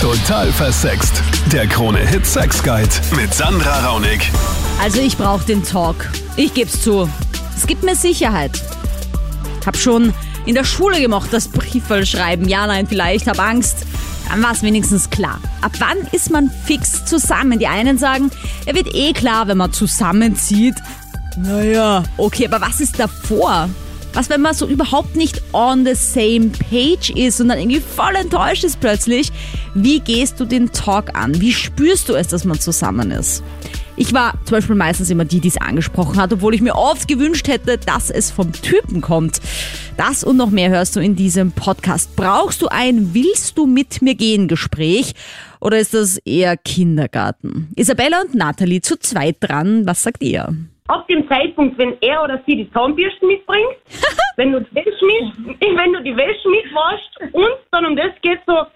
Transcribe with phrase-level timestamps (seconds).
[0.00, 1.22] Total versext.
[1.52, 4.30] Der Krone-Hit Sex Guide mit Sandra Raunig.
[4.80, 6.08] Also ich brauche den Talk.
[6.36, 7.10] Ich geb's zu.
[7.56, 8.62] Es gibt mir Sicherheit.
[9.66, 10.14] Hab schon
[10.46, 12.48] in der Schule gemacht, das Briefwahl schreiben.
[12.48, 13.86] Ja, nein, vielleicht, hab Angst.
[14.28, 15.40] Dann war es wenigstens klar.
[15.62, 17.58] Ab wann ist man fix zusammen?
[17.58, 18.30] Die einen sagen,
[18.66, 20.76] er wird eh klar, wenn man zusammenzieht.
[21.36, 23.68] Naja, okay, aber was ist davor?
[24.18, 28.16] Was, wenn man so überhaupt nicht on the same page ist und dann irgendwie voll
[28.16, 29.30] enttäuscht ist plötzlich?
[29.76, 31.40] Wie gehst du den Talk an?
[31.40, 33.44] Wie spürst du es, dass man zusammen ist?
[33.94, 37.06] Ich war zum Beispiel meistens immer die, die es angesprochen hat, obwohl ich mir oft
[37.06, 39.40] gewünscht hätte, dass es vom Typen kommt.
[39.96, 42.16] Das und noch mehr hörst du in diesem Podcast.
[42.16, 45.14] Brauchst du ein Willst du mit mir gehen Gespräch
[45.60, 47.68] oder ist das eher Kindergarten?
[47.76, 49.86] Isabella und Nathalie zu zweit dran.
[49.86, 50.56] Was sagt ihr?
[50.88, 53.76] Ab dem Zeitpunkt, wenn er oder sie die Zahnbürsten mitbringt,
[54.36, 58.40] wenn du die Wäsche mit, wenn du die Wäsche mitwaschst und dann um das geht
[58.46, 58.66] so,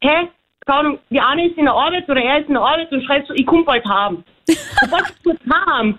[0.00, 0.28] hä,
[0.66, 3.26] keine die eine ist in der Arbeit oder er ist in der Arbeit und schreibt
[3.26, 4.22] so, ich komme bald heim.
[4.80, 5.98] Sobald du heim,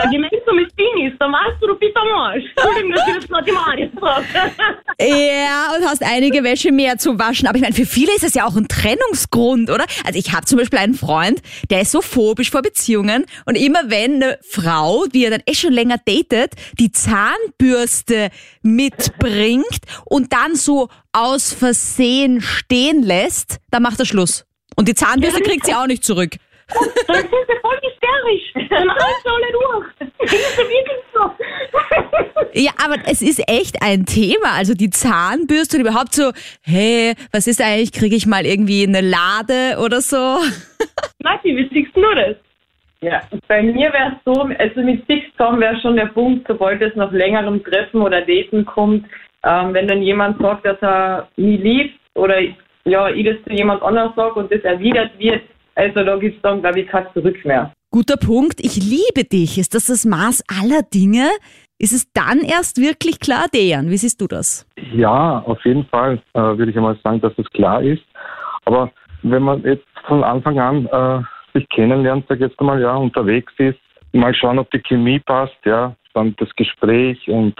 [0.00, 2.44] ein gemeinsames Ding ist, dann weißt du, du bist am Arsch.
[2.56, 4.24] Entschuldigung, dass ich das mathematisch sage.
[5.00, 7.48] Ja, und hast einige Wäsche mehr zu waschen.
[7.48, 9.84] Aber ich meine, für viele ist das ja auch ein Trennungsgrund, oder?
[10.04, 13.90] Also ich habe zum Beispiel einen Freund, der ist so phobisch vor Beziehungen und immer
[13.90, 18.30] wenn eine Frau, die er dann eh schon länger datet, die Zahnbürste
[18.62, 24.46] mitbringt und dann so aus Versehen stehen lässt, dann macht er Schluss.
[24.76, 26.36] Und die Zahnbürste kriegt sie auch nicht zurück.
[27.06, 28.68] Dann sind sie voll hysterisch.
[28.70, 29.86] Dann reißt sie alle durch.
[30.18, 31.30] Das ist wirklich so.
[32.54, 34.56] Ja, aber es ist echt ein Thema.
[34.56, 39.00] Also die Zahnbürste und überhaupt so, hey, was ist eigentlich, kriege ich mal irgendwie eine
[39.00, 40.38] Lade oder so?
[41.18, 42.36] Nati, wie siehst du das?
[43.00, 46.94] Ja, bei mir wäre es so, also mit Sixcom wäre schon der Punkt, sobald es
[46.96, 49.04] nach längerem Treffen oder Daten kommt,
[49.42, 52.40] ähm, wenn dann jemand sagt, dass er mich liebt oder
[52.84, 55.42] ja, ich das zu jemand anderes sage und das erwidert wird,
[55.74, 57.72] also da gibt es dann, glaube ich, kein Zurück mehr.
[57.90, 58.60] Guter Punkt.
[58.60, 59.58] Ich liebe dich.
[59.58, 61.28] Ist das das Maß aller Dinge?
[61.78, 63.90] Ist es dann erst wirklich klar, Dejan?
[63.90, 64.66] Wie siehst du das?
[64.94, 68.02] Ja, auf jeden Fall äh, würde ich einmal sagen, dass das klar ist.
[68.64, 68.90] Aber
[69.22, 71.22] wenn man jetzt von Anfang an äh,
[71.58, 73.78] sich kennenlernt, sag ich jetzt einmal, ja, unterwegs ist,
[74.12, 77.54] mal schauen, ob die Chemie passt, ja, dann das Gespräch und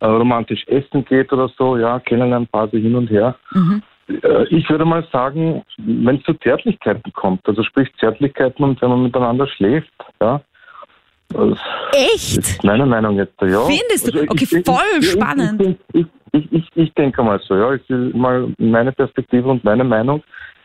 [0.00, 3.36] äh, romantisch essen geht oder so, ja, Kennenlernphase hin und her.
[3.52, 3.82] Mhm.
[4.22, 8.88] Äh, ich würde mal sagen, wenn es zu Zärtlichkeiten kommt, also sprich Zärtlichkeiten und wenn
[8.90, 10.40] man miteinander schläft, ja.
[11.32, 11.58] Das
[11.92, 12.38] Echt?
[12.38, 13.60] ist meine Meinung jetzt, ja.
[13.64, 14.18] Findest du?
[14.18, 15.76] Also ich- Okay, ich- voll ich- spannend.
[15.92, 16.06] Ich,
[16.74, 17.72] ich, denke mal so, ja.
[17.74, 20.22] Es ist mal meine Perspektive und meine Meinung.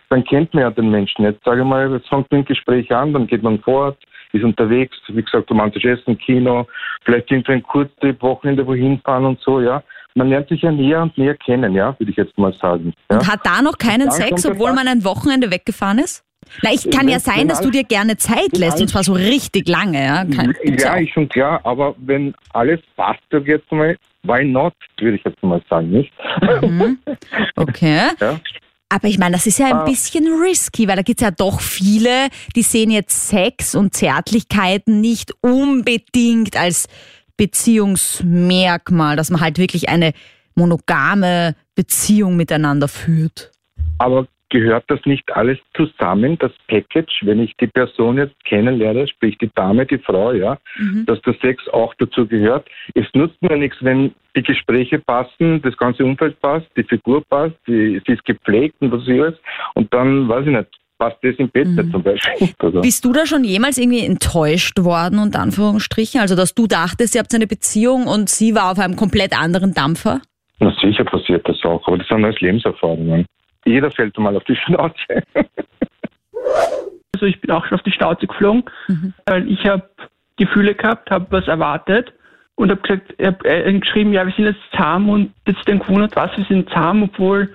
[0.10, 1.24] Dann kennt man ja den Menschen.
[1.26, 3.98] Jetzt sage ich mal, jetzt fängt ein Gespräch an, dann geht man fort,
[4.34, 6.68] ist unterwegs, wie gesagt, romantisch essen, Kino,
[7.04, 9.82] vielleicht irgendwie ein Kurztrip, Wochenende wohin fahren und so, ja.
[10.18, 12.94] Man lernt sich ja näher und näher kennen, ja, würde ich jetzt mal sagen.
[13.12, 13.18] Ja.
[13.18, 16.24] Und hat da noch keinen Dann Sex, obwohl man ein Wochenende weggefahren ist?
[16.62, 19.68] Na, ich kann ja sein, dass du dir gerne Zeit lässt und zwar so richtig
[19.68, 20.24] lange, ja?
[20.24, 25.18] Gibt's ja, ist schon klar, aber wenn alles passt, ich jetzt mal, why not, würde
[25.18, 26.14] ich jetzt mal sagen, nicht?
[26.62, 26.98] Mhm.
[27.58, 28.00] Okay.
[28.22, 28.40] Ja.
[28.88, 29.84] Aber ich meine, das ist ja ein Ah.
[29.84, 35.34] bisschen risky, weil da gibt's ja doch viele, die sehen jetzt Sex und Zärtlichkeiten nicht
[35.42, 36.88] unbedingt als
[37.38, 40.14] Beziehungsmerkmal, dass man halt wirklich eine
[40.56, 43.52] monogame Beziehung miteinander führt.
[43.98, 49.38] Aber gehört das nicht alles zusammen, das Package, wenn ich die Person jetzt kennenlerne, sprich
[49.38, 51.06] die Dame, die Frau, ja, Mhm.
[51.06, 52.68] dass der Sex auch dazu gehört.
[52.94, 57.56] Es nutzt mir nichts, wenn die Gespräche passen, das ganze Umfeld passt, die Figur passt,
[57.68, 59.36] die, sie ist gepflegt und was ich alles.
[59.74, 62.50] Und dann, weiß ich nicht, passt das im Bett nicht zum Beispiel.
[62.60, 66.22] Also, Bist du da schon jemals irgendwie enttäuscht worden, unter Anführungsstrichen?
[66.22, 69.74] Also, dass du dachtest, ihr habt eine Beziehung und sie war auf einem komplett anderen
[69.74, 70.22] Dampfer?
[70.60, 73.26] na sicher passiert das auch, aber das sind alles Lebenserfahrungen.
[73.66, 75.24] Jeder fällt mal auf die Schnauze.
[77.14, 78.64] Also ich bin auch schon auf die Schnauze geflogen,
[79.26, 79.90] weil ich habe
[80.38, 82.14] Gefühle gehabt, habe was erwartet
[82.56, 85.80] und habe gesagt, ich hab, äh, geschrieben, ja, wir sind jetzt zahm und jetzt dann
[85.80, 87.54] gewundert, was, wir sind zahm, obwohl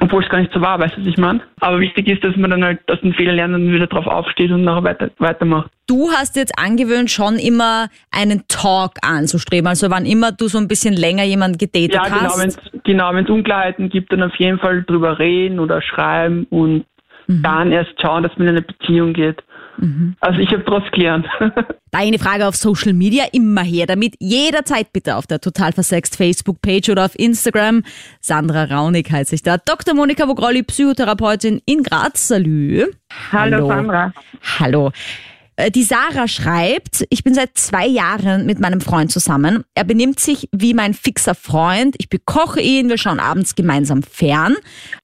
[0.00, 1.40] obwohl es gar nicht so war, weißt du, was ich meine?
[1.60, 4.50] Aber wichtig ist, dass man dann halt aus den Fehlern lernt und wieder drauf aufsteht
[4.50, 5.70] und nachher weiter, weitermacht.
[5.86, 9.66] Du hast jetzt angewöhnt, schon immer einen Talk anzustreben.
[9.66, 12.40] Also wann immer du so ein bisschen länger jemanden gedatet Ja, genau, hast.
[12.40, 16.86] wenn es genau, wenn's Unklarheiten gibt, dann auf jeden Fall drüber reden oder schreiben und
[17.28, 19.42] dann erst schauen, dass man in eine Beziehung geht.
[20.20, 21.26] Also ich habe daraus gelernt.
[21.90, 24.14] Deine Frage auf Social Media immer her damit.
[24.20, 27.82] Jederzeit bitte auf der Total Versext Facebook-Page oder auf Instagram.
[28.20, 29.58] Sandra Raunig heiße ich da.
[29.58, 29.94] Dr.
[29.94, 32.28] Monika Vogrolli, Psychotherapeutin in Graz.
[32.28, 32.86] Salü.
[33.32, 34.12] Hallo, Sandra.
[34.58, 34.92] Hallo.
[35.56, 39.64] Äh, Die Sarah schreibt, ich bin seit zwei Jahren mit meinem Freund zusammen.
[39.74, 41.94] Er benimmt sich wie mein fixer Freund.
[41.98, 44.56] Ich bekoche ihn, wir schauen abends gemeinsam fern.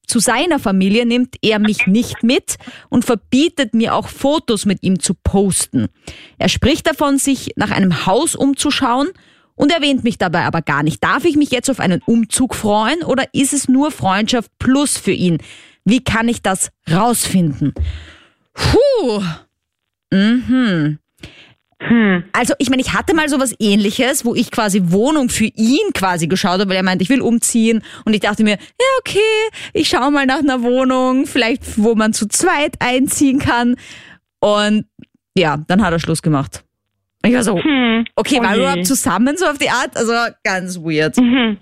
[0.07, 2.55] Zu seiner Familie nimmt er mich nicht mit
[2.89, 5.87] und verbietet mir auch Fotos mit ihm zu posten.
[6.37, 9.09] Er spricht davon, sich nach einem Haus umzuschauen
[9.55, 11.03] und erwähnt mich dabei aber gar nicht.
[11.03, 15.11] Darf ich mich jetzt auf einen Umzug freuen oder ist es nur Freundschaft plus für
[15.11, 15.39] ihn?
[15.85, 17.73] Wie kann ich das rausfinden?
[18.53, 19.21] Puh.
[20.11, 20.99] Mhm.
[22.33, 26.27] Also, ich meine, ich hatte mal sowas ähnliches, wo ich quasi Wohnung für ihn quasi
[26.27, 27.81] geschaut habe, weil er meinte, ich will umziehen.
[28.03, 29.19] Und ich dachte mir, ja, okay,
[29.71, 33.75] ich schaue mal nach einer Wohnung, vielleicht wo man zu zweit einziehen kann.
[34.41, 34.85] Und
[35.37, 36.65] ja, dann hat er Schluss gemacht.
[37.23, 38.05] Und ich war so, Hm.
[38.15, 39.95] okay, Oh waren wir überhaupt zusammen so auf die Art?
[39.95, 40.11] Also
[40.43, 41.15] ganz weird.
[41.17, 41.57] Mhm.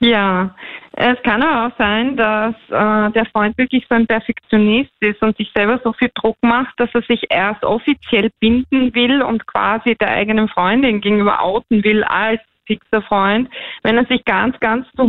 [0.00, 0.54] Ja,
[0.96, 5.36] es kann aber auch sein, dass äh, der Freund wirklich so ein Perfektionist ist und
[5.36, 9.96] sich selber so viel Druck macht, dass er sich erst offiziell binden will und quasi
[9.96, 13.48] der eigenen Freundin gegenüber outen will als fixer Freund,
[13.82, 15.08] wenn er sich ganz, ganz zu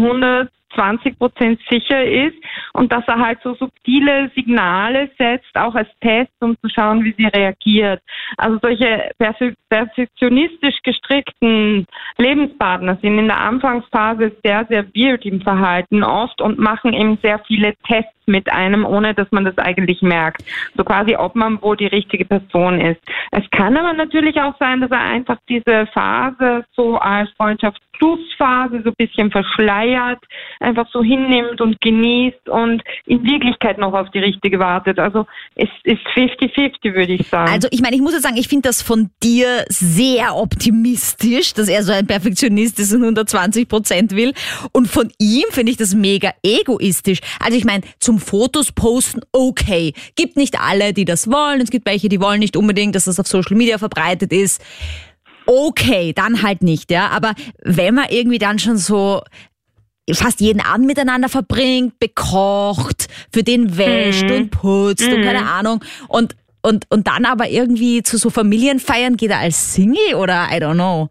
[0.77, 2.35] 120 Prozent sicher ist
[2.73, 7.15] und dass er halt so subtile Signale setzt, auch als Test, um zu schauen, wie
[7.17, 8.01] sie reagiert.
[8.37, 11.85] Also solche perfe perfektionistisch gestrickten
[12.17, 17.39] Lebenspartner sind in der Anfangsphase sehr, sehr weird im Verhalten oft und machen eben sehr
[17.39, 20.43] viele Tests mit einem, ohne dass man das eigentlich merkt.
[20.75, 23.01] So quasi, ob man wohl die richtige Person ist.
[23.31, 28.19] Es kann aber natürlich auch sein, dass er einfach diese Phase so als Freundschaft Plus
[28.37, 30.19] Phase so ein bisschen verschleiert,
[30.59, 34.99] einfach so hinnimmt und genießt und in Wirklichkeit noch auf die richtige wartet.
[34.99, 35.25] Also
[35.55, 37.51] es ist 50-50, würde ich sagen.
[37.51, 41.67] Also ich meine, ich muss jetzt sagen, ich finde das von dir sehr optimistisch, dass
[41.67, 44.33] er so ein Perfektionist ist und 120 Prozent will.
[44.71, 47.19] Und von ihm finde ich das mega egoistisch.
[47.39, 49.93] Also ich meine, zum Fotos posten, okay.
[50.15, 51.61] Gibt nicht alle, die das wollen.
[51.61, 54.61] Es gibt welche, die wollen nicht unbedingt, dass das auf Social Media verbreitet ist.
[55.45, 57.09] Okay, dann halt nicht, ja.
[57.09, 57.33] Aber
[57.63, 59.21] wenn man irgendwie dann schon so
[60.11, 64.35] fast jeden Abend miteinander verbringt, bekocht, für den wäscht Mhm.
[64.35, 65.83] und putzt und keine Ahnung.
[66.07, 70.55] Und, und, und dann aber irgendwie zu so Familienfeiern geht er als Single oder I
[70.55, 71.09] don't know.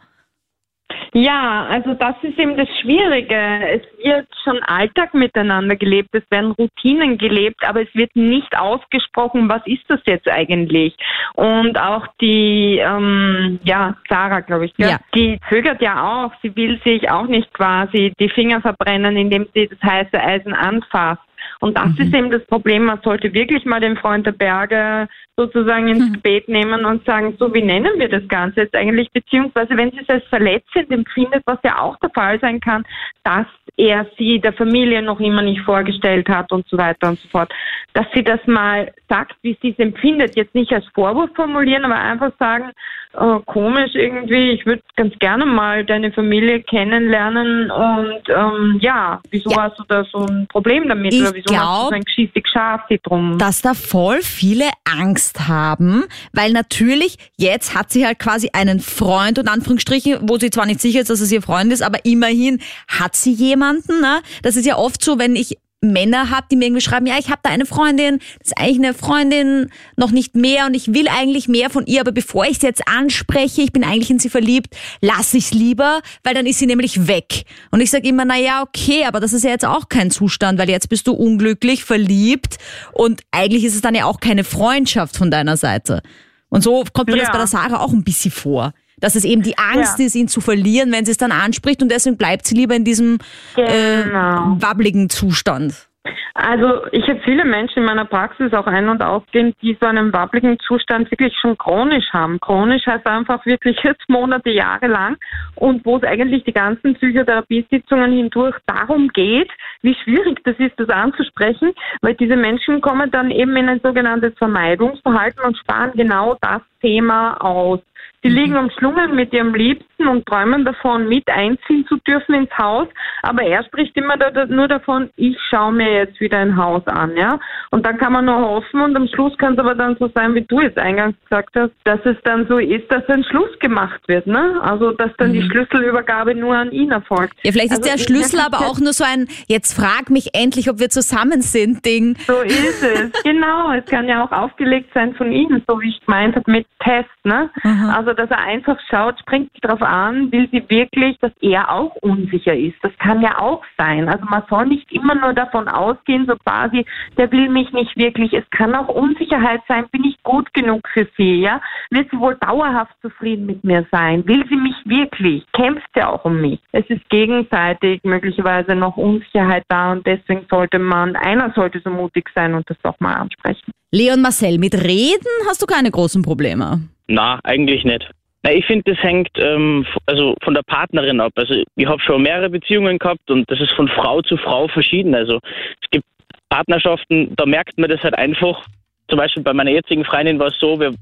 [1.16, 3.36] Ja, also das ist eben das Schwierige.
[3.36, 9.48] Es wird schon Alltag miteinander gelebt, es werden Routinen gelebt, aber es wird nicht ausgesprochen,
[9.48, 10.96] was ist das jetzt eigentlich?
[11.34, 14.74] Und auch die, ähm, ja, Sarah, glaube ich?
[14.76, 14.98] Ja.
[15.14, 16.32] die zögert ja auch.
[16.42, 21.22] Sie will sich auch nicht quasi die Finger verbrennen, indem sie das heiße Eisen anfasst.
[21.60, 22.84] Und das ist eben das Problem.
[22.84, 27.52] Man sollte wirklich mal den Freund der Berge sozusagen ins Gebet nehmen und sagen, so
[27.52, 31.58] wie nennen wir das Ganze jetzt eigentlich, beziehungsweise wenn sie es als verletzend empfindet, was
[31.64, 32.84] ja auch der Fall sein kann,
[33.24, 33.46] dass
[33.76, 37.52] er sie der Familie noch immer nicht vorgestellt hat und so weiter und so fort,
[37.94, 41.96] dass sie das mal sagt, wie sie es empfindet, jetzt nicht als Vorwurf formulieren, aber
[41.96, 42.70] einfach sagen,
[43.18, 49.50] äh, komisch irgendwie, ich würde ganz gerne mal deine Familie kennenlernen und ähm, ja, wieso
[49.50, 49.62] Ja.
[49.64, 52.46] hast du da so ein Problem damit Ich oder wieso glaub, du so ein geschissig
[52.52, 53.38] Schafsi drum?
[53.38, 59.38] dass da voll viele Angst haben, weil natürlich jetzt hat sie halt quasi einen Freund
[59.38, 62.60] und Anführungsstrichen, wo sie zwar nicht sicher ist, dass es ihr Freund ist, aber immerhin
[62.88, 64.00] hat sie jemanden.
[64.00, 64.20] Ne?
[64.42, 65.56] Das ist ja oft so, wenn ich
[65.92, 68.78] Männer habe, die mir irgendwie schreiben, ja, ich habe da eine Freundin, das ist eigentlich
[68.78, 72.58] eine Freundin, noch nicht mehr und ich will eigentlich mehr von ihr, aber bevor ich
[72.58, 76.58] sie jetzt anspreche, ich bin eigentlich in sie verliebt, lass ich's lieber, weil dann ist
[76.58, 77.44] sie nämlich weg.
[77.70, 80.58] Und ich sage immer, na ja, okay, aber das ist ja jetzt auch kein Zustand,
[80.58, 82.58] weil jetzt bist du unglücklich, verliebt
[82.92, 86.02] und eigentlich ist es dann ja auch keine Freundschaft von deiner Seite.
[86.48, 87.32] Und so kommt mir das Ja.
[87.32, 88.72] bei der Sarah auch ein bisschen vor.
[89.04, 90.06] Dass es eben die Angst Ja.
[90.06, 92.84] ist, ihn zu verlieren, wenn sie es dann anspricht und deswegen bleibt sie lieber in
[92.84, 93.18] diesem
[93.54, 93.66] Genau.
[93.68, 95.88] äh, wabbligen Zustand.
[96.32, 100.12] Also ich habe viele Menschen in meiner Praxis auch ein- und ausgehend, die so einen
[100.12, 102.40] wabbligen Zustand wirklich schon chronisch haben.
[102.40, 105.16] Chronisch heißt einfach wirklich jetzt Monate, Jahre lang
[105.54, 109.50] und wo es eigentlich die ganzen Psychotherapiesitzungen hindurch darum geht,
[109.82, 114.32] wie schwierig das ist, das anzusprechen, weil diese Menschen kommen dann eben in ein sogenanntes
[114.38, 117.80] Vermeidungsverhalten und sparen genau das Thema aus.
[118.22, 122.88] Sie liegen umschlungen mit ihrem Liebsten und träumen davon, mit einziehen zu dürfen ins Haus.
[123.22, 124.16] Aber er spricht immer
[124.48, 127.38] nur davon, ich schaue mir jetzt wieder ein Haus an, ja.
[127.70, 130.34] Und dann kann man nur hoffen und am Schluss kann es aber dann so sein,
[130.34, 134.00] wie du jetzt eingangs gesagt hast, dass es dann so ist, dass ein Schluss gemacht
[134.06, 134.58] wird, ne?
[134.62, 137.34] Also, dass dann die Schlüsselübergabe nur an ihn erfolgt.
[137.42, 140.70] Ja, vielleicht ist Also der Schlüssel aber auch nur so ein, jetzt frag mich endlich,
[140.70, 142.16] ob wir zusammen sind, Ding.
[142.26, 143.72] So ist es, genau.
[143.72, 147.08] Es kann ja auch aufgelegt sein von Ihnen, so wie ich gemeint habe mit Test,
[147.24, 147.50] ne?
[147.90, 151.94] Also, dass er einfach schaut, springt sich darauf an, will sie wirklich, dass er auch
[151.96, 152.76] unsicher ist.
[152.82, 154.08] Das kann ja auch sein.
[154.08, 156.84] Also man soll nicht immer nur davon ausgehen, so quasi,
[157.16, 158.32] der will mich nicht wirklich.
[158.32, 161.60] Es kann auch Unsicherheit sein, bin ich gut genug für sie, ja?
[161.90, 164.26] Wird sie wohl dauerhaft zufrieden mit mir sein?
[164.26, 165.44] Will sie mich wirklich?
[165.52, 166.60] Kämpft sie auch um mich?
[166.72, 172.28] Es ist gegenseitig möglicherweise noch Unsicherheit da und deswegen sollte man, einer sollte so mutig
[172.34, 173.72] sein und das doch mal ansprechen.
[173.92, 176.80] Leon Marcel, mit Reden hast du keine großen Probleme.
[177.06, 178.10] Na, eigentlich nicht.
[178.42, 181.32] Na, ich finde, das hängt ähm, also von der Partnerin ab.
[181.36, 185.14] Also ich habe schon mehrere Beziehungen gehabt und das ist von Frau zu Frau verschieden.
[185.14, 185.40] Also
[185.82, 186.04] es gibt
[186.48, 188.64] Partnerschaften, da merkt man das halt einfach.
[189.08, 190.92] Zum Beispiel bei meiner jetzigen Freundin war es so, wir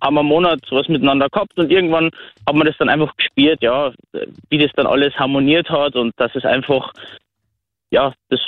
[0.00, 2.10] haben einen Monat was miteinander gehabt und irgendwann
[2.46, 3.92] hat man das dann einfach gespürt, ja,
[4.48, 6.92] wie das dann alles harmoniert hat und dass es einfach,
[7.90, 8.40] ja, das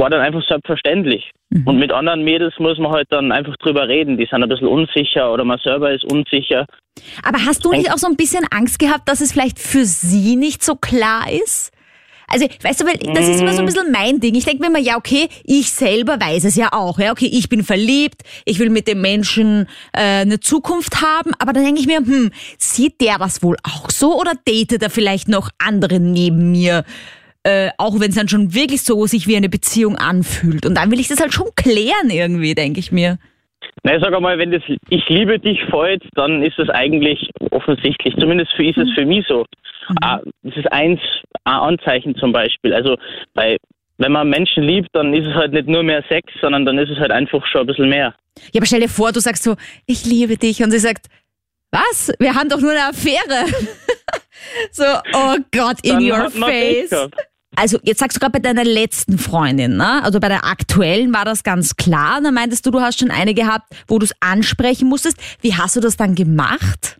[0.00, 1.30] war dann einfach selbstverständlich.
[1.64, 4.16] Und mit anderen Mädels muss man halt dann einfach drüber reden.
[4.16, 6.66] Die sind ein bisschen unsicher oder man selber ist unsicher.
[7.22, 10.36] Aber hast du nicht auch so ein bisschen Angst gehabt, dass es vielleicht für sie
[10.36, 11.72] nicht so klar ist?
[12.32, 14.36] Also, weißt du, weil das ist immer so ein bisschen mein Ding.
[14.36, 17.00] Ich denke mir immer, ja, okay, ich selber weiß es ja auch.
[17.00, 21.52] Ja, okay, ich bin verliebt, ich will mit dem Menschen äh, eine Zukunft haben, aber
[21.52, 25.28] dann denke ich mir, hm, sieht der das wohl auch so oder datet er vielleicht
[25.28, 26.84] noch andere neben mir?
[27.42, 30.66] Äh, auch wenn es dann schon wirklich so sich wie eine Beziehung anfühlt.
[30.66, 33.18] Und dann will ich das halt schon klären irgendwie, denke ich mir.
[33.82, 38.14] Na, ich sag einmal, wenn das Ich liebe dich fällt, dann ist es eigentlich offensichtlich.
[38.18, 39.46] Zumindest für ist es für mich so.
[40.02, 41.00] Ah, Das ist eins,
[41.44, 42.74] ein Anzeichen zum Beispiel.
[42.74, 42.96] Also
[43.34, 43.56] bei,
[43.96, 46.90] wenn man Menschen liebt, dann ist es halt nicht nur mehr Sex, sondern dann ist
[46.90, 48.14] es halt einfach schon ein bisschen mehr.
[48.52, 49.56] Ja, aber stell dir vor, du sagst so,
[49.86, 50.62] ich liebe dich.
[50.62, 51.06] Und sie sagt,
[51.70, 52.12] was?
[52.18, 53.46] Wir haben doch nur eine Affäre.
[54.72, 57.08] so, oh Gott, in Dann your face.
[57.56, 60.02] Also, jetzt sagst du gerade bei deiner letzten Freundin, ne?
[60.02, 62.20] Also bei der aktuellen war das ganz klar.
[62.22, 65.20] Da meintest du, du hast schon eine gehabt, wo du es ansprechen musstest.
[65.42, 66.98] Wie hast du das dann gemacht?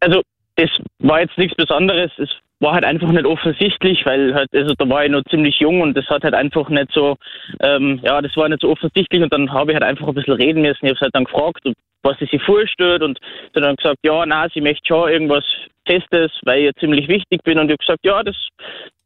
[0.00, 0.22] Also
[0.56, 2.10] das war jetzt nichts Besonderes.
[2.18, 2.28] Es
[2.62, 5.96] war halt einfach nicht offensichtlich, weil halt, also da war ich noch ziemlich jung und
[5.96, 7.16] das hat halt einfach nicht so,
[7.60, 10.34] ähm, ja, das war nicht so offensichtlich und dann habe ich halt einfach ein bisschen
[10.34, 10.86] reden müssen.
[10.86, 11.60] Ich habe halt dann gefragt,
[12.02, 13.18] was sie sich vorstellt und
[13.52, 15.44] sie hat dann gesagt, ja, na, sie möchte schon irgendwas
[15.86, 18.36] Festes, weil ich ja ziemlich wichtig bin und ich habe gesagt, ja, das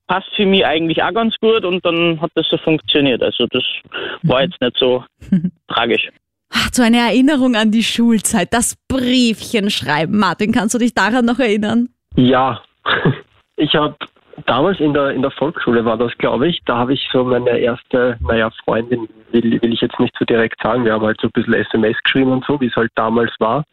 [0.07, 3.23] passt für mich eigentlich auch ganz gut und dann hat das so funktioniert.
[3.23, 3.65] Also das
[4.23, 5.05] war jetzt nicht so
[5.69, 6.09] tragisch.
[6.51, 10.19] Ach, so eine Erinnerung an die Schulzeit, das Briefchen schreiben.
[10.19, 11.89] Martin, kannst du dich daran noch erinnern?
[12.17, 12.63] Ja,
[13.57, 13.97] ich habe
[14.47, 16.61] damals in der in der Volksschule war das, glaube ich.
[16.67, 20.61] Da habe ich so meine erste, naja, Freundin will, will ich jetzt nicht so direkt
[20.63, 20.85] sagen.
[20.85, 23.65] Wir haben halt so ein bisschen SMS geschrieben und so, wie es halt damals war.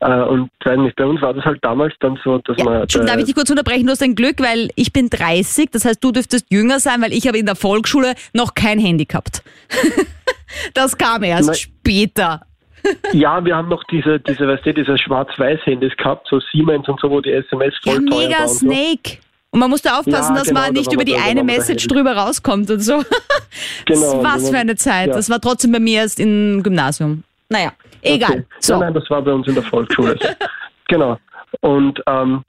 [0.00, 3.12] Äh, und nicht, bei uns war das halt damals dann so, dass Ja, man Entschuldigung,
[3.12, 3.86] darf ich dich kurz unterbrechen?
[3.86, 7.12] Du hast ein Glück, weil ich bin 30, das heißt, du dürftest jünger sein, weil
[7.12, 9.42] ich habe in der Volksschule noch kein Handy gehabt.
[10.74, 11.56] das kam erst Nein.
[11.56, 12.40] später.
[13.12, 17.10] ja, wir haben noch diese diese, weißt du, diese Schwarz-Weiß-Handys gehabt, so Siemens und so,
[17.10, 18.48] wo die SMS Ja, voll teuer mega waren.
[18.48, 18.66] So.
[18.66, 19.18] Snake.
[19.56, 22.14] Und man musste aufpassen, Ja, dass genau, man nicht über die da- eine Message drüber
[22.14, 23.02] rauskommt und so.
[23.86, 25.08] Genau, Was für eine Zeit.
[25.08, 25.14] ja.
[25.14, 27.22] Das war trotzdem bei mir erst im Gymnasium.
[27.48, 27.72] Naja,
[28.02, 28.30] egal.
[28.32, 28.44] Okay.
[28.60, 28.74] So.
[28.74, 30.18] Nein, nein, das war bei uns in der Volksschule.
[30.88, 31.18] genau.
[31.60, 32.42] Und ähm,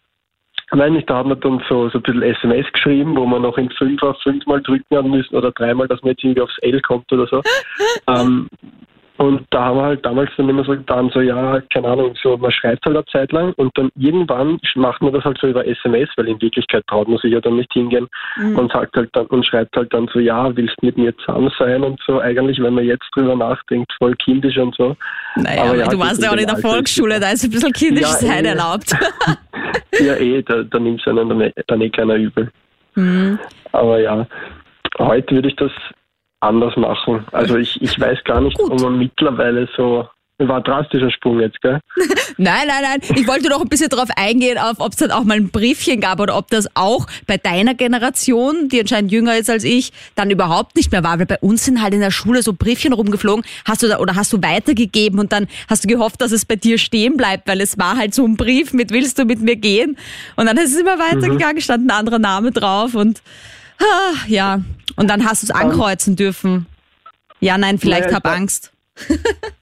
[0.73, 3.69] nicht, da hat man dann so, so ein bisschen SMS geschrieben, wo man noch in
[3.69, 7.25] Fünfer fünfmal drücken haben müssen oder dreimal, dass man jetzt irgendwie aufs L kommt oder
[7.27, 7.41] so.
[8.09, 8.49] ähm,
[9.17, 12.38] und da haben wir halt damals dann immer so getan, so ja, keine Ahnung, so
[12.38, 15.65] man schreibt halt eine Zeit lang und dann irgendwann macht man das halt so über
[15.65, 18.07] SMS, weil in Wirklichkeit traut man sich ja dann nicht hingehen
[18.55, 21.83] und sagt halt dann und schreibt halt dann so, ja, willst mit mir zusammen sein
[21.83, 22.19] und so.
[22.19, 24.95] Eigentlich, wenn man jetzt drüber nachdenkt, voll kindisch und so.
[25.36, 27.51] Naja, Aber aber ja, du warst ja auch in der Alter Volksschule, da ist ein
[27.51, 28.50] bisschen kindisch Ja, sein eh.
[28.50, 28.93] erlaubt.
[30.00, 32.51] Ja, eh, da, da nimmt es einen dann, eh- dann eh keiner übel.
[32.95, 33.39] Mhm.
[33.71, 34.27] Aber ja,
[35.00, 35.71] heute würde ich das
[36.39, 37.25] anders machen.
[37.32, 38.72] Also ich, ich weiß gar nicht, Gut.
[38.72, 40.08] ob man mittlerweile so.
[40.39, 41.79] War ein drastischer Sprung jetzt, gell?
[42.38, 43.00] Nein, nein, nein.
[43.15, 46.00] Ich wollte doch ein bisschen darauf eingehen, auf ob es dann auch mal ein Briefchen
[46.00, 50.29] gab oder ob das auch bei deiner Generation, die anscheinend jünger ist als ich, dann
[50.29, 51.17] überhaupt nicht mehr war.
[51.17, 53.44] Weil bei uns sind halt in der Schule so Briefchen rumgeflogen.
[53.65, 56.56] Hast du da, oder hast du weitergegeben und dann hast du gehofft, dass es bei
[56.56, 59.56] dir stehen bleibt, weil es war halt so ein Brief mit Willst du mit mir
[59.56, 59.98] gehen?
[60.36, 63.24] Und dann ist es immer weitergegangen, stand ein anderer Name drauf und
[63.79, 64.62] ah, ja.
[64.96, 66.65] Und dann hast du es ankreuzen dürfen.
[67.39, 68.72] Ja, nein, vielleicht Naja, hab war- Angst.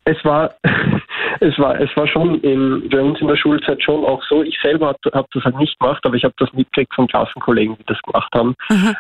[0.06, 0.56] Es war,
[1.40, 4.44] es war, es war schon in, bei uns in der Schulzeit schon auch so.
[4.44, 7.78] Ich selber habe hab das halt nicht gemacht, aber ich habe das mitgekriegt von Klassenkollegen,
[7.78, 8.56] die das gemacht haben,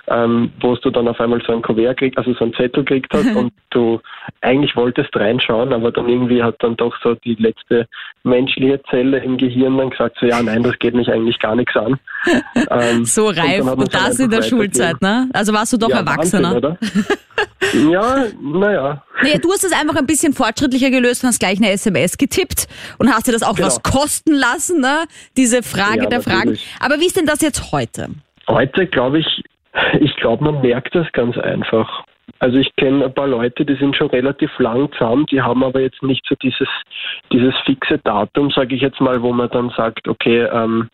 [0.07, 3.13] ähm, wo du dann auf einmal so ein Kuvert kriegst, also so einen Zettel gekriegt
[3.13, 3.99] hast und du
[4.41, 7.87] eigentlich wolltest reinschauen, aber dann irgendwie hat dann doch so die letzte
[8.23, 11.75] menschliche Zelle im Gehirn dann gesagt, so ja, nein, das geht mich eigentlich gar nichts
[11.75, 11.99] an.
[12.71, 13.65] Ähm, So und reif.
[13.65, 15.29] hat Und, man's halt das in der Schulzeit, ne?
[15.33, 16.61] Also warst du doch ja, Erwachsener.
[16.61, 16.77] Wahnsinn,
[17.73, 17.91] oder?
[17.91, 19.03] ja, naja.
[19.23, 22.67] Naja, du hast es einfach ein bisschen fortschrittlicher gelöst und hast gleich eine SMS getippt
[22.99, 23.67] und hast dir das auch Genau.
[23.67, 25.05] was kosten lassen, ne?
[25.37, 26.37] Diese Frage Ja, der Fragen.
[26.51, 26.67] natürlich.
[26.79, 28.09] Aber wie ist denn das jetzt heute?
[28.47, 29.43] Heute glaube ich,
[29.99, 32.03] ich glaube, man merkt das ganz einfach.
[32.39, 35.79] Also ich kenne ein paar Leute, die sind schon relativ lang zusammen, die haben aber
[35.79, 36.67] jetzt nicht so dieses,
[37.31, 40.89] dieses fixe Datum, sage ich jetzt mal, wo man dann sagt, okay, ähm,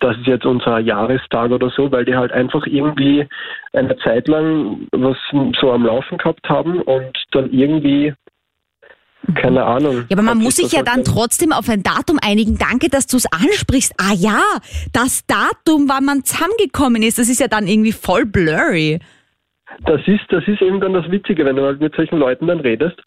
[0.00, 3.26] das ist jetzt unser Jahrestag oder so, weil die halt einfach irgendwie
[3.72, 5.16] eine Zeit lang was
[5.60, 8.14] so am Laufen gehabt haben und dann irgendwie,
[9.34, 10.04] keine Ahnung.
[10.08, 12.58] Ja, aber man muss sich ja dann trotzdem auf ein Datum einigen.
[12.58, 13.94] Danke, dass du es ansprichst.
[13.98, 14.40] Ah ja,
[14.92, 19.00] das Datum, wann man zusammengekommen ist, das ist ja dann irgendwie voll blurry.
[19.84, 22.60] Das ist, das ist eben dann das Witzige, wenn du halt mit solchen Leuten dann
[22.60, 23.00] redest,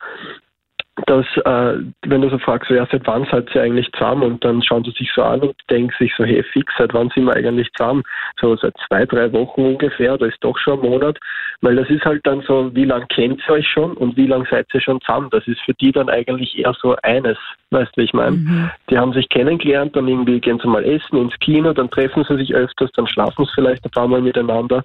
[1.07, 4.23] dass, äh, wenn du so fragst, so, ja, seit wann seid ihr eigentlich zusammen?
[4.23, 7.09] Und dann schauen sie sich so an und denken sich so, hey, fix, seit wann
[7.09, 8.03] sind wir eigentlich zusammen?
[8.39, 11.17] So seit zwei, drei Wochen ungefähr, oder ist doch schon ein Monat.
[11.61, 14.45] Weil das ist halt dann so, wie lange kennt ihr euch schon und wie lange
[14.49, 15.27] seid ihr schon zusammen?
[15.31, 17.37] Das ist für die dann eigentlich eher so eines,
[17.71, 18.71] weißt du, wie ich meine?
[18.89, 22.37] Die haben sich kennengelernt, dann irgendwie gehen sie mal essen ins Kino, dann treffen sie
[22.37, 24.83] sich öfters, dann schlafen sie vielleicht ein paar Mal miteinander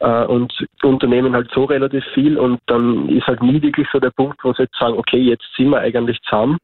[0.00, 0.52] äh, und
[0.82, 4.52] unternehmen halt so relativ viel und dann ist halt nie wirklich so der Punkt, wo
[4.52, 6.58] sie jetzt sagen, okay, jetzt sind wir eigentlich zusammen,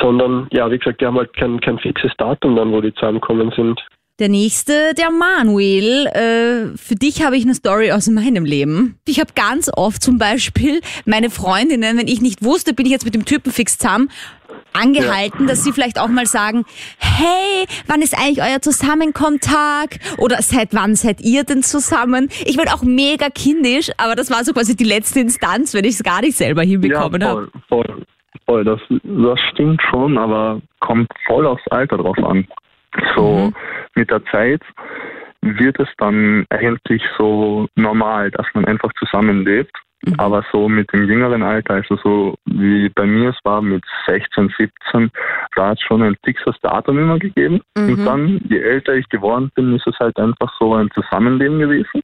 [0.00, 3.52] sondern ja, wie gesagt, die haben halt kein, kein fixes Datum dann, wo die zusammenkommen
[3.54, 3.80] sind.
[4.22, 6.06] Der nächste, der Manuel.
[6.06, 8.94] Äh, für dich habe ich eine Story aus meinem Leben.
[9.04, 13.04] Ich habe ganz oft zum Beispiel meine Freundinnen, wenn ich nicht wusste, bin ich jetzt
[13.04, 14.10] mit dem Typen fix zusammen,
[14.74, 16.64] angehalten, dass sie vielleicht auch mal sagen,
[16.98, 19.98] hey, wann ist eigentlich euer Zusammenkommentag?
[20.18, 22.28] Oder seit wann seid ihr denn zusammen?
[22.46, 25.94] Ich bin auch mega kindisch, aber das war so quasi die letzte Instanz, wenn ich
[25.94, 27.50] es gar nicht selber hinbekommen ja, habe.
[27.68, 28.02] voll, voll,
[28.46, 28.64] voll.
[28.64, 32.46] Das, das stimmt schon, aber kommt voll aufs Alter drauf an.
[33.14, 33.52] So
[33.94, 34.62] mit der Zeit
[35.42, 39.76] wird es dann eigentlich so normal, dass man einfach zusammenlebt.
[40.18, 44.52] Aber so mit dem jüngeren Alter, also so wie bei mir es war mit 16,
[44.58, 45.10] 17,
[45.54, 47.60] da hat es schon ein fixes Datum immer gegeben.
[47.76, 52.02] Und dann, je älter ich geworden bin, ist es halt einfach so ein Zusammenleben gewesen.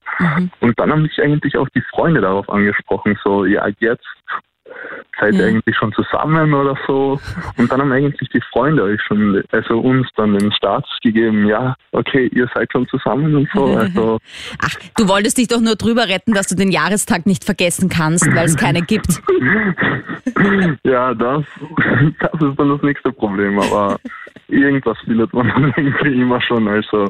[0.61, 4.07] Und dann haben mich eigentlich auch die Freunde darauf angesprochen, so, ja, jetzt
[5.19, 5.47] seid ihr Ja.
[5.47, 7.19] eigentlich schon zusammen oder so.
[7.57, 11.75] Und dann haben eigentlich die Freunde euch schon, also uns dann den Status gegeben, ja,
[11.91, 13.65] okay, ihr seid schon zusammen und so.
[13.79, 14.19] Also
[14.61, 18.25] Ach, du wolltest dich doch nur drüber retten, dass du den Jahrestag nicht vergessen kannst,
[18.35, 19.21] weil es keine gibt.
[20.83, 21.43] ja, das,
[22.19, 23.99] das ist dann das nächste Problem, aber
[24.47, 26.67] irgendwas findet man dann irgendwie immer schon.
[26.67, 27.09] Also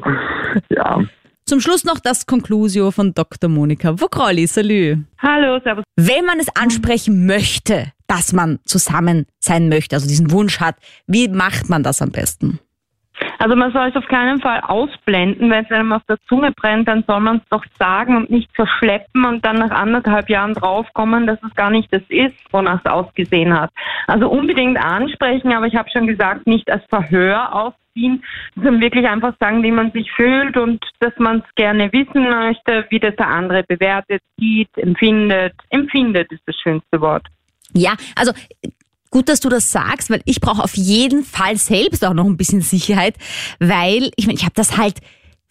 [0.70, 1.00] ja.
[1.46, 3.50] Zum Schluss noch das Conclusio von Dr.
[3.50, 4.46] Monika Vogrolli.
[4.46, 4.98] Salü.
[5.18, 5.82] Hallo, servus.
[5.96, 10.74] Wenn man es ansprechen möchte, dass man zusammen sein möchte, also diesen Wunsch hat,
[11.06, 12.58] wie macht man das am besten?
[13.38, 16.88] Also man soll es auf keinen Fall ausblenden, wenn es einem auf der Zunge brennt,
[16.88, 21.26] dann soll man es doch sagen und nicht verschleppen und dann nach anderthalb Jahren draufkommen,
[21.26, 23.70] dass es gar nicht das ist, wonach es ausgesehen hat.
[24.08, 28.24] Also unbedingt ansprechen, aber ich habe schon gesagt, nicht als Verhör aufziehen,
[28.56, 32.86] sondern wirklich einfach sagen, wie man sich fühlt und dass man es gerne wissen möchte,
[32.88, 35.52] wie das der andere bewertet, sieht, empfindet.
[35.68, 37.26] Empfindet ist das schönste Wort.
[37.74, 38.32] Ja, also
[39.10, 42.36] gut, dass du das sagst, weil ich brauche auf jeden Fall selbst auch noch ein
[42.36, 43.16] bisschen Sicherheit,
[43.58, 44.98] weil ich meine, ich habe das halt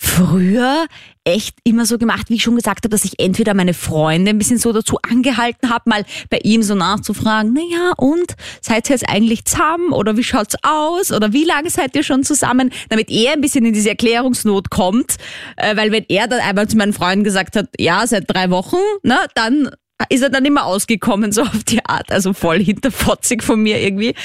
[0.02, 0.86] früher
[1.26, 4.38] echt immer so gemacht, wie ich schon gesagt habe, dass ich entweder meine Freunde ein
[4.38, 8.36] bisschen so dazu angehalten habe, mal bei ihm so nachzufragen, na ja, und?
[8.62, 9.92] Seid ihr jetzt eigentlich zusammen?
[9.92, 11.12] Oder wie schaut's aus?
[11.12, 15.18] Oder wie lange seid ihr schon zusammen, damit er ein bisschen in diese Erklärungsnot kommt,
[15.58, 18.78] äh, weil wenn er dann einmal zu meinen Freunden gesagt hat, ja, seit drei Wochen,
[19.04, 19.70] na, dann
[20.10, 24.16] ist er dann immer ausgekommen, so auf die Art, also voll hinterfotzig von mir irgendwie.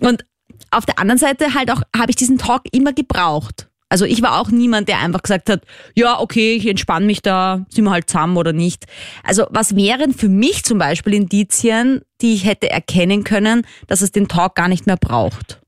[0.00, 0.24] Und
[0.70, 3.68] auf der anderen Seite halt auch, habe ich diesen Talk immer gebraucht.
[3.88, 5.62] Also ich war auch niemand, der einfach gesagt hat,
[5.94, 8.86] ja, okay, ich entspanne mich da, sind wir halt zusammen oder nicht.
[9.22, 14.10] Also was wären für mich zum Beispiel Indizien, die ich hätte erkennen können, dass es
[14.10, 15.60] den Talk gar nicht mehr braucht?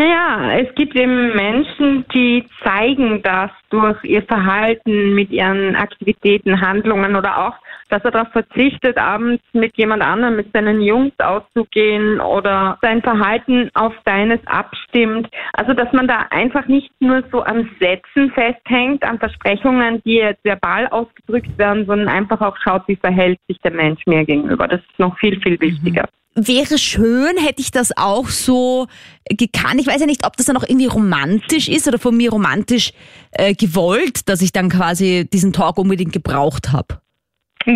[0.00, 7.16] Naja, es gibt eben Menschen, die zeigen das durch ihr Verhalten mit ihren Aktivitäten, Handlungen
[7.16, 7.54] oder auch,
[7.88, 13.70] dass er darauf verzichtet, abends mit jemand anderem, mit seinen Jungs auszugehen oder sein Verhalten
[13.74, 15.28] auf deines abstimmt.
[15.54, 20.44] Also, dass man da einfach nicht nur so an Sätzen festhängt, an Versprechungen, die jetzt
[20.44, 24.68] verbal ausgedrückt werden, sondern einfach auch schaut, wie verhält sich der Mensch mir gegenüber.
[24.68, 26.04] Das ist noch viel, viel wichtiger.
[26.46, 28.86] Wäre schön, hätte ich das auch so
[29.28, 29.80] gekannt.
[29.80, 32.92] Ich weiß ja nicht, ob das dann auch irgendwie romantisch ist oder von mir romantisch
[33.32, 37.00] äh, gewollt, dass ich dann quasi diesen Talk unbedingt gebraucht habe.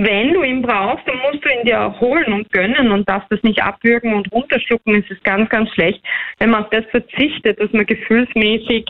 [0.00, 3.42] Wenn du ihn brauchst, dann musst du ihn dir holen und gönnen und darfst das
[3.42, 4.94] nicht abwürgen und runterschlucken.
[4.94, 6.02] Es ist ganz, ganz schlecht,
[6.38, 8.86] wenn man auf das verzichtet, was man gefühlsmäßig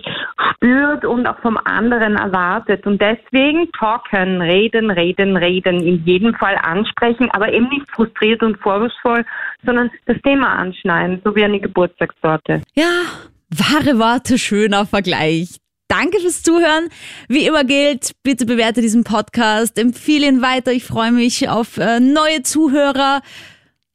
[0.52, 2.86] spürt und auch vom anderen erwartet.
[2.86, 8.58] Und deswegen talken, reden, reden, reden, in jedem Fall ansprechen, aber eben nicht frustriert und
[8.58, 9.24] vorwurfsvoll,
[9.66, 12.62] sondern das Thema anschneiden, so wie eine Geburtstagstorte.
[12.76, 13.02] Ja,
[13.50, 15.61] wahre Worte, schöner Vergleich.
[15.92, 16.88] Danke fürs Zuhören.
[17.28, 20.72] Wie immer gilt, bitte bewerte diesen Podcast, empfehle ihn weiter.
[20.72, 23.20] Ich freue mich auf äh, neue Zuhörer.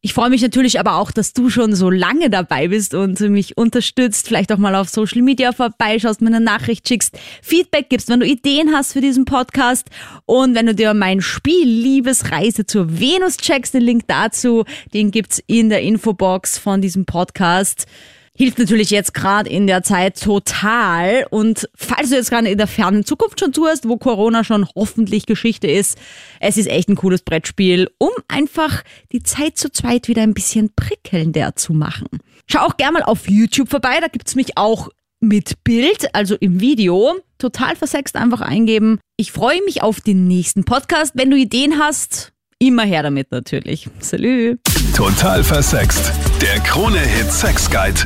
[0.01, 3.57] Ich freue mich natürlich aber auch, dass du schon so lange dabei bist und mich
[3.57, 8.19] unterstützt, vielleicht auch mal auf Social Media vorbeischaust, mir eine Nachricht schickst, Feedback gibst, wenn
[8.19, 9.89] du Ideen hast für diesen Podcast
[10.27, 15.41] und wenn du dir mein Spiel Liebesreise zur Venus checkst, den Link dazu, den gibt's
[15.47, 17.87] in der Infobox von diesem Podcast
[18.37, 21.25] hilft natürlich jetzt gerade in der Zeit total.
[21.31, 25.25] Und falls du jetzt gerade in der fernen Zukunft schon zuhörst, wo Corona schon hoffentlich
[25.25, 25.97] Geschichte ist,
[26.39, 30.71] es ist echt ein cooles Brettspiel, um einfach die Zeit zu zweit wieder ein bisschen
[30.75, 32.07] prickelnder zu machen.
[32.45, 36.59] Schau auch gerne mal auf YouTube vorbei, da gibt's mich auch mit Bild, also im
[36.59, 37.15] Video.
[37.39, 38.99] Total versext einfach eingeben.
[39.17, 41.13] Ich freue mich auf den nächsten Podcast.
[41.15, 43.89] Wenn du Ideen hast, immer her damit natürlich.
[43.99, 44.57] Salü.
[44.95, 46.11] Total versext.
[46.41, 48.01] Der Krone-Hit Sex Guide.